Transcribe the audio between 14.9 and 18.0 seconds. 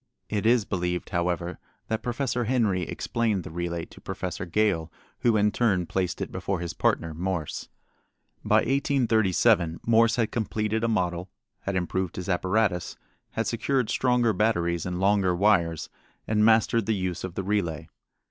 longer wires, and mastered the use of the relay.